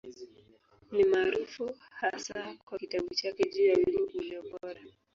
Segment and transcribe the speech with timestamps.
[0.91, 4.81] Ni maarufu hasa kwa kitabu chake juu ya Wimbo Ulio Bora.